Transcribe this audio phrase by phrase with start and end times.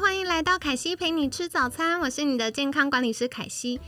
[0.00, 3.78] 欢迎来到凯西陪你吃早餐，我是你的健康管理师凯西。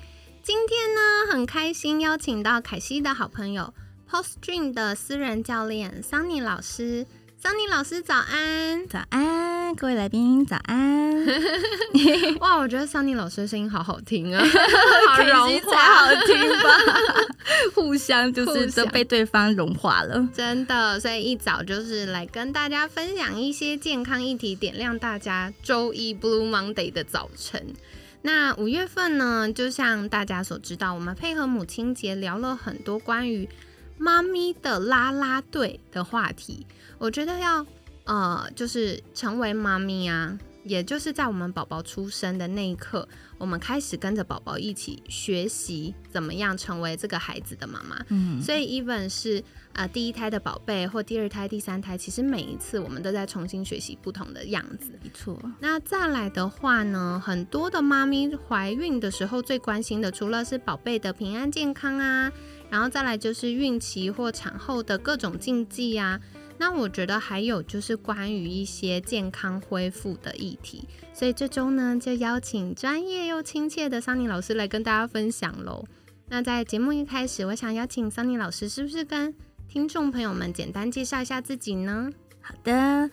[0.42, 3.72] 今天呢，很开心邀请到凯西的好朋友
[4.10, 7.06] Post Dream 的私人教练 Sunny 老师。
[7.42, 11.26] Sunny 老师早安，早安，各位来宾早安。
[12.38, 14.40] 哇，我觉得 Sunny 老师的声音好好听啊，
[15.10, 16.70] 好融化，好听吧？
[17.74, 21.00] 互相就是都被对方融化了，真的。
[21.00, 27.74] 所以一早就是来跟大家分享一些健康议题，点亮大家周一 Blue Monday 的早晨。
[28.22, 33.48] 那五月份呢，就像大家所知道，我们配合母亲节聊了很多关于
[33.98, 36.66] 妈咪的啦啦队的话题。
[36.98, 37.66] 我觉得要
[38.04, 48.04] 呃，就是成为妈咪啊，也就是在我们宝宝出生的那一刻，我们开始跟着宝宝一起学习怎么样成为这个孩子的妈妈。
[48.08, 54.92] 嗯，所以 even 是啊第一胎的宝贝或第二胎、第三胎，其实每一次我们都在重新学习不同的样子。
[55.02, 55.40] 没错。
[55.60, 62.32] 那再来的话呢，很多的妈咪怀孕的时候最关心的，除了是宝贝的平安健康啊，
[62.72, 66.18] 然后再来就是孕期或产后的各种禁忌啊。
[66.56, 75.84] 那我觉得还有就是关于一些健康恢复的议题，所以这周呢就邀请专业又亲切的桑尼老师来跟大家分享喽。
[76.28, 79.34] 那在节目一开始，我想邀请桑尼老师，是不是跟
[79.68, 82.10] 听众朋友们简单介绍一下自己呢？
[82.40, 83.10] 好的。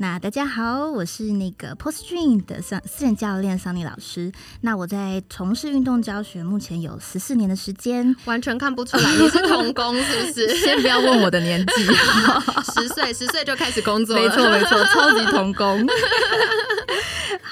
[0.00, 4.32] 那大家好，我是那个 Post Dream 的桑私人教练桑尼老师。
[4.62, 10.56] 那我在从事运动教学，目前有十四年的时间，完全看不出来 你是童工，是不是？
[10.56, 11.84] 先不要问我的年纪，
[12.72, 15.86] 十岁十岁就开始工作，没错没错，超级童工。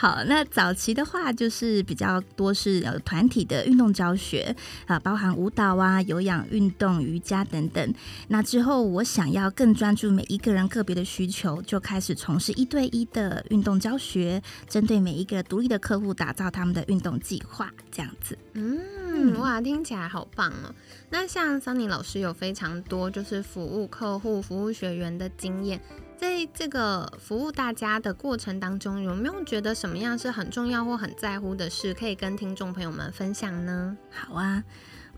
[0.00, 4.54] 好，那早期的话就是比较多是呃团体的运动教学
[4.86, 7.94] 啊，包含舞蹈啊、有氧运动、瑜伽等等。
[8.28, 18.38] 那之后我想要更专注每一个人个别的需求，就开始从事一对一的运动教学，针对每一个独立的客户打造他们的运动计划，这样子。
[18.52, 20.72] 嗯，哇，听起来好棒哦。
[21.10, 25.80] 那像桑尼老师有非常多就是服务客户、服务学员的经验。
[26.18, 33.96] 在这个服务大家的过程当中，有没有觉得什么样是很重要或很在乎的事，可以跟听众朋友们分享呢？
[34.10, 34.64] 好啊。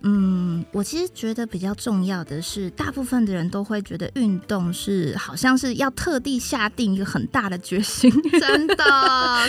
[0.03, 8.11] 嗯，我其实觉得比较重要的是，大部分的人都会觉得运动是好像是要特地下定一个很大的决心。
[8.41, 8.77] 真的，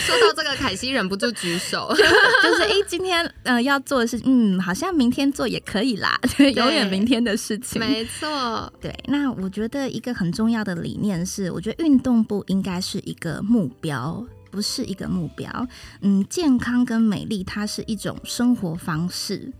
[0.00, 6.20] 说到这个，凯西忍不住举手， 就是哎，今天呃要做的事，嗯，好像明天做也可以啦，
[6.54, 7.80] 永远明天的事情。
[7.80, 8.94] 没错，对。
[9.06, 15.66] 那我觉得一个很重要的理念是，我觉得运动不应该是一个目标，不是一个目标。
[16.02, 19.50] 嗯，健康跟美丽，它是一种生活方式。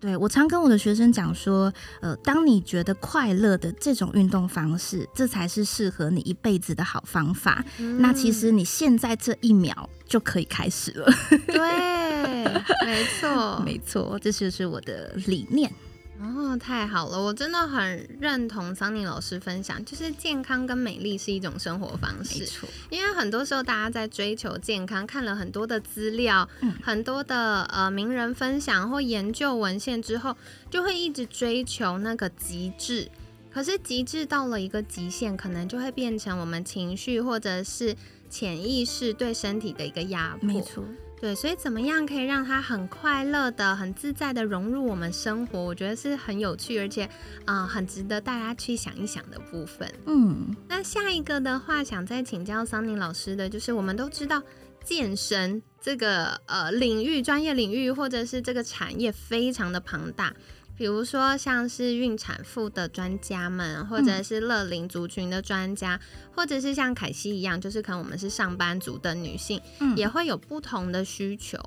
[0.00, 7.64] 对我常跟我的学生讲说，呃，当你觉得快乐的这种运动方式，这才是适合你一辈子的好方法。
[7.98, 11.12] 那其实你现在这一秒就可以开始了。
[11.46, 12.44] 对，
[12.86, 15.72] 没错， 没错，这就是我的理念。
[16.20, 17.22] 哦，太好了！
[17.22, 22.40] 我真的很认同桑尼老师分享，就是健康跟美丽是一种生活方式。
[22.40, 26.48] 没错，因为很多时候大家在追求健康，看了很多的资料，
[26.82, 30.36] 很多的呃名人分享或研究文献之后，
[30.68, 33.08] 就会一直追求那个极致。
[33.50, 37.96] 可是极致到了一个极限，可能就会变成我们情绪或者是
[38.28, 40.46] 潜意识对身体的一个压迫。
[40.46, 40.84] 没错。
[41.20, 45.58] 对，所以怎么样可以让他很快乐的、很自在的融入我们生活？
[45.60, 47.08] 我觉得是很有趣，而且
[47.44, 49.92] 啊，很值得大家去想一想的部分。
[50.06, 54.40] 嗯，那下一个的话，想再请教桑尼老师的，就是我们都知道
[54.84, 60.32] 健身这个呃领域、专业领域或者是这个产业非常的庞大。
[60.78, 66.00] 比如说，像是孕产妇的专家们，或者是乐龄族群的专家，
[66.34, 69.60] 或者是像凯西一样，就是可能我们是上班族的女性，
[69.96, 71.58] 也会有不同的需求。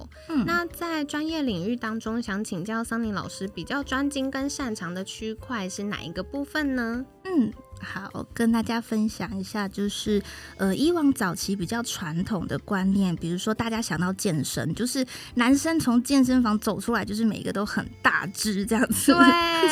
[0.46, 7.06] 那在专业领域当中，想请教桑尼老师，比较专精跟擅长的区块是哪一个部分呢？
[7.26, 7.52] 嗯。
[7.82, 10.22] 好，跟大家分享一下，就是
[10.58, 15.06] 呃，以往早期比较传统的观念，比如说大家想到健身，就是
[15.36, 19.22] 男生从健身房走出来，就是每个都很大只这样子，对，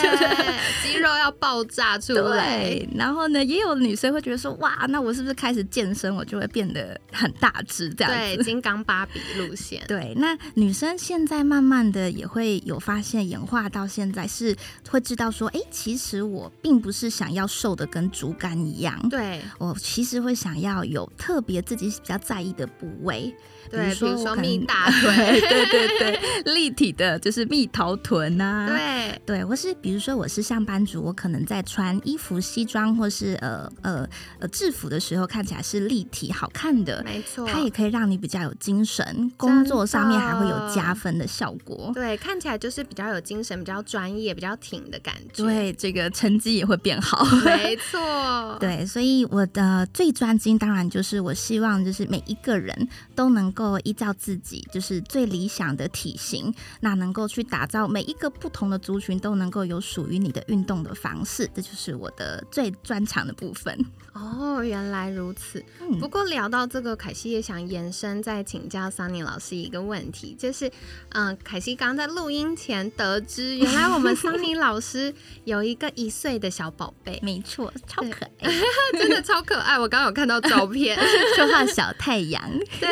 [0.84, 2.60] 肌肉要爆炸出来。
[2.60, 8.36] 对，然后呢，也有女生会觉得说，哇，那我是不是开始健身，我就会变得很大只这样子？
[8.36, 9.84] 对，金刚芭比路线。
[9.88, 14.56] 对，那女生现在慢慢的也会有发现，演化到现在是
[14.90, 23.34] 会知道说，哎，其实我并不是想要瘦的跟竹竿一样，对我其实会想要有特别自己比较在意的部位。
[23.70, 34.10] 对，比如说蜜大 腿，对对对，立体的就是蜜桃臀啊，对对，或是比如说我是上班族，我可能在穿衣服、西装或是呃呃
[34.40, 41.92] 呃制服的时候，看起来是立体好看的，没错，它也可以让你比较有精神，工作上面还会有加分的效果。
[41.94, 45.44] 对，看起来就是比较有精神、比较专业、比较挺的感觉。
[45.44, 47.24] 对，这个成绩也会变好。
[47.46, 53.50] 没 错，对，所以我的最专精当然就是我希望就是每一个人都能。
[53.52, 63.86] 够依照自己就是最理想的体型，那能够去打造每一个不同的族群都能够有属于你的运动的方式，这就是我的最专长的部分。
[64.14, 65.64] 哦，原来如此。
[66.00, 70.72] 不过聊到这个，凯西也想延伸再请教桑尼老师一个问题，就是，
[71.10, 75.14] 嗯，凯西刚在录音前得知，原来我们 桑尼老师
[75.46, 78.52] 有一个一岁的小宝贝，没错，超可爱，
[78.98, 79.78] 真的超可爱。
[79.78, 80.98] 我刚刚有看到照片，
[81.38, 82.42] 就画小太阳，
[82.80, 82.90] 对。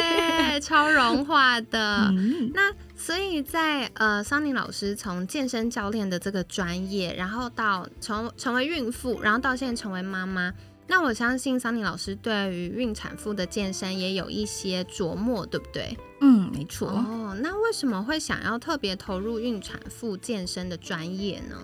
[0.60, 2.12] 超融化的，
[2.56, 10.52] 那所以在呃，桑尼老师从健身教练的这个专业，然后到成成为孕妇，然后到现在成为妈妈，
[10.88, 15.96] 那我相信桑尼老师对于孕产妇的健身也有一些琢磨，对不对？
[16.22, 16.88] 嗯，没错。
[16.90, 21.56] 哦，那为什么会想要特别投入孕产妇健身的专业呢？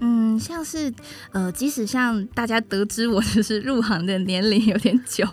[0.00, 0.92] 嗯，像是
[1.32, 5.26] 呃，即使像大家得知我就是入行的年龄有点久，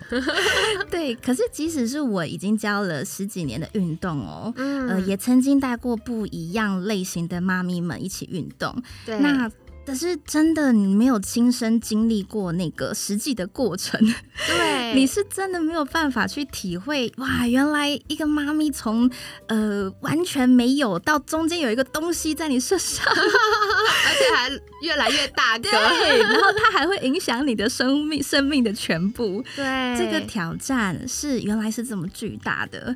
[0.90, 8.76] 对，可是即使是我已经教了十几年的运动哦，呃，也曾经带过不一样类型的妈咪们一起运动，
[9.06, 9.52] 对，那。
[9.86, 14.00] 可是真的，你没有亲身经历过那个实际的过程，
[14.48, 17.12] 对， 你是真的没有办法去体会。
[17.18, 19.10] 哇，原来一个妈咪从
[19.48, 24.50] 呃完全没有到中间有一个东西在你身上， 而且还
[24.84, 29.42] 越来越大个，然后它还会影响你的生命生命的全部。
[29.56, 32.94] 对，这个挑战是原来是这么巨大的。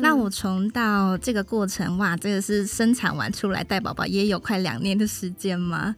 [0.00, 5.94] 那我从到这个过程，哇，这个是生产完出来带宝宝也有快两年的时间吗？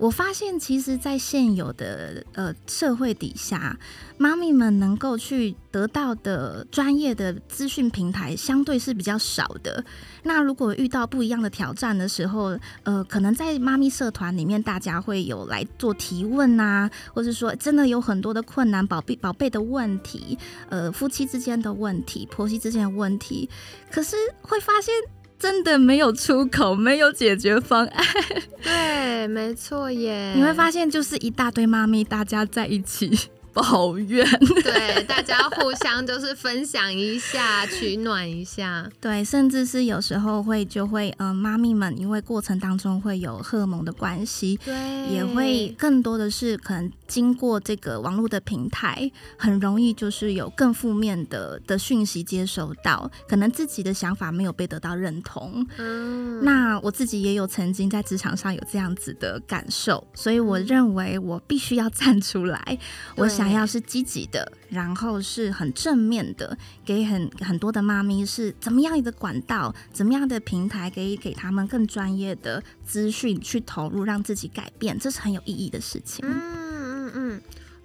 [0.00, 3.78] 我发现，其实，在现有的呃社会底下，
[4.16, 9.84] 妈咪们能够去得到的专业的资讯平台，相对是比较少的。
[10.22, 20.38] 那如果遇到不一样的挑战的时候，呃，可能在妈咪社团里面，大家会有来做提问啊，或是说真的有很多的困难，宝贝宝贝的问题，
[20.68, 23.48] 呃，夫妻之间的问题，婆媳之间的问题，
[23.90, 24.94] 可是会发现。
[25.38, 28.04] 真的没有出口，没有解决方案。
[28.60, 30.34] 对，没错耶。
[30.34, 33.16] 你会发现，就是一大堆妈咪，大家在一起。
[33.52, 34.24] 抱怨，
[34.62, 44.74] 对，大家互相就是分享一下， 取暖一下，对，甚至是有时候会就会，嗯，妈咪们因为过程当中会有荷尔蒙的关系，对，
[45.12, 55.66] 也会更多的是可能经过这个网络的平台，很容易就是有更负面的的讯息接收到，可能自己的想法没有被得到认同。
[55.78, 62.78] 嗯，那我自己也有曾经在职场上有这样子的感受，所以我认为我必须要站出来，
[63.16, 63.48] 我想。
[63.48, 76.22] 要是积极的，然后是很正面的，给很很多的妈咪是怎么样一个管道，怎么样的平台，可以给他们更专业的资讯去投入，让自己改变，这是很有意义的事情。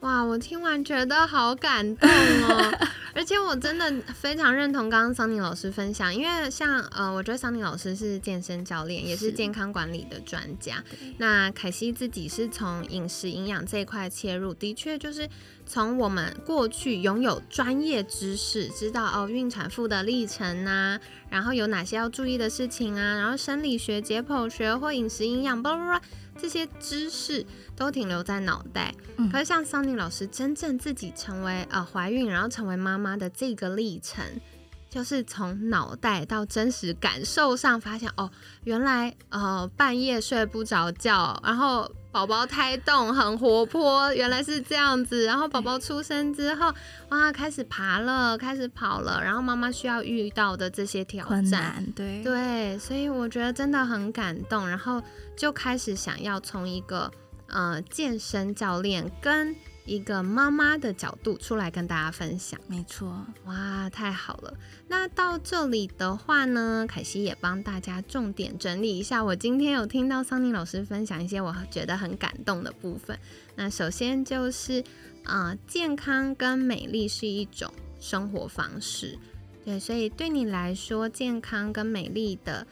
[0.04, 2.78] 哇，我听完觉得好感动哦！
[3.16, 10.84] 而且我真的非常认同刚刚桑尼老师分享，因为像呃，我觉得桑尼老师是健身教练，也是健康管理的专家。
[11.20, 15.30] 那凯西自己是从饮食营养这一块切入，的确就是
[15.66, 26.02] 从我们过去拥有专业知识，知道哦孕产妇的历程啊，然后有哪些要注意的事情啊，然后生理学、解剖学或饮食营养，巴拉巴拉。
[26.36, 28.94] 这些知识都停留在脑袋，
[29.32, 34.26] 可是像桑尼老师真正自己成为呃怀孕，然后成为妈妈的这个历程，
[34.90, 38.32] 就是从脑袋到真实感受上发现，哦，
[38.64, 41.90] 原来呃半夜睡不着觉，然后。
[42.14, 45.26] 宝宝胎动很活泼，原来是这样子。
[45.26, 46.72] 然后宝宝出生之后，
[47.10, 49.20] 哇，开始爬了，开始跑了。
[49.20, 54.70] 然后妈妈需要遇到的这些挑战，对对，所以我觉得真的很感动。
[54.70, 55.02] 然后
[55.36, 57.12] 就开始想要从一个
[57.48, 59.56] 呃健身教练跟
[59.86, 62.60] 一个妈妈的角度出来跟大家分享。
[62.68, 64.54] 没错，哇，太好了！
[64.88, 69.24] 那到这里的话呢，凯西也帮大家重点整理一下。
[69.24, 73.18] 我今天有听到桑尼老师分享一些我觉得很感动的部分。
[73.56, 74.84] 那首先就是，
[75.24, 79.18] 啊，健康跟美丽是一种生活方式。
[79.66, 82.66] 对，所以对你来说，健康跟美丽的。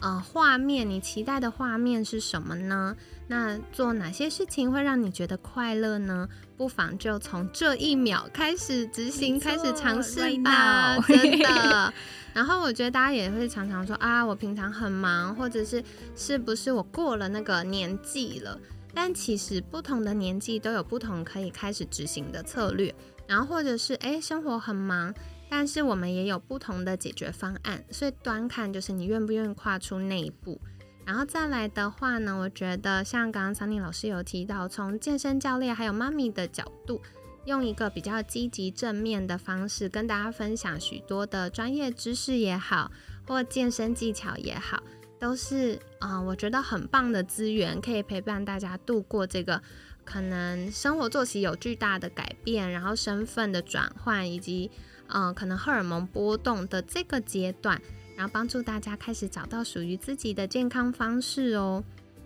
[0.00, 2.96] 呃，画面，你期待的画面是什么呢？
[3.28, 6.26] 那做哪些事情会让你觉得快乐呢？
[6.56, 11.92] 不妨就从这一秒开始执行，开始尝试吧，真的。
[12.32, 15.84] 然后我觉得大家也会常常说啊，我平常很忙，或者是
[16.16, 18.58] 是不是我过了那个年纪了？
[18.94, 22.94] 但其实不同的年纪都有不同可以开始执行的策略。
[23.26, 25.14] 然后或者是哎，生活很忙。
[25.52, 30.60] 但是我们也有不同的解决方案，所以端看就是你愿不愿意跨出那一步。
[31.04, 37.02] 然后再来的话呢，我觉得像刚刚桑尼老师有提到，从健身教练还有妈咪的角度，
[37.46, 42.92] 用一个比较积极正面的方式跟大家分享许多的专业知识也好，
[43.26, 44.80] 或健身技巧也好，
[45.18, 49.60] 都是啊，我觉得很棒的资源，可以陪伴大家度过这个
[50.04, 54.70] 可能生活作息有巨大的改变，然后身份的转换以及。
[55.12, 57.80] 嗯，可能荷尔蒙波动的这个阶段，
[58.16, 61.82] 然后帮助大家开始找到属于自己的健康方式哦。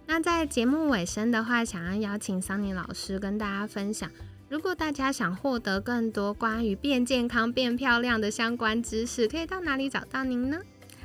[0.06, 4.10] 那在节目尾声的话，想要邀请桑尼老师跟大家分享，
[4.48, 10.58] 如果大家想获得更多关于变健康、变漂亮的相关知识，可以到哪里找到您呢？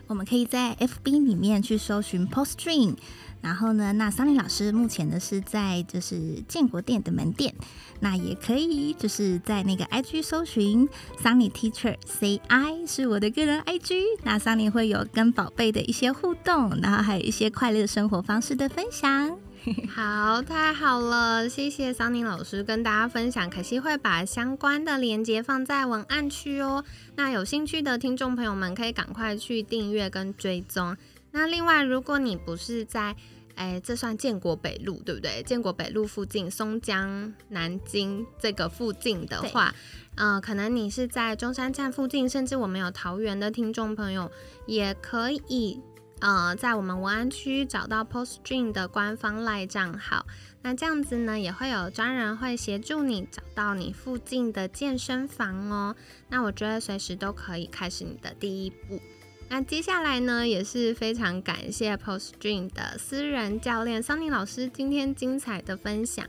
[0.09, 2.95] 我们可以在 FB 里面去搜寻 Post Dream。
[3.41, 7.55] 然后呢，那桑林老师目前呢是在就是建国店的门店，
[8.01, 10.89] 那也可以就是在那个 IG 搜寻
[11.23, 19.38] Sunny Teacher C I 是我的个人 IG，那桑林会有跟宝贝的一些互动，然后还有一些快乐生活方式的分享。
[19.93, 26.83] 好，太好了，谢谢桑尼老师跟大家分享，可惜会把相关的链接放在文案区哦。
[27.15, 30.95] 那有兴趣的听众朋友们可以赶快去订阅跟追踪。
[31.31, 33.15] 那另外，如果你不是在，
[33.55, 35.43] 哎，这算建国北路对不对？
[35.43, 39.75] 建国北路附近，松江南京这个附近的话，
[40.15, 44.31] 嗯，可能你是在中山站附近，甚至我们有桃园的听众朋友，
[44.65, 45.79] 也可以，
[46.19, 50.25] 呃，在我们文安区找到 Post Dream 的官方赖账号。
[50.61, 55.95] 那这样子呢，也会有专人会协助你找到你附近的健身房哦。
[56.27, 58.99] 那我觉得随时都可以开始你的第一步。
[59.47, 66.27] 那接下来呢，也是非常感谢 Post Dream 的私人教练 Sunny 老师今天精彩的分享。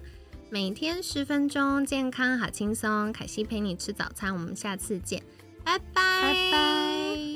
[0.48, 3.12] 每天十分钟，健康好轻松。
[3.12, 5.22] 凯西陪你吃早餐，我们下次见，
[5.64, 7.29] 拜拜，拜拜。